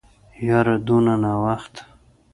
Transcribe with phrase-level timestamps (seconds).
[0.49, 1.81] يره دونه ناوخته.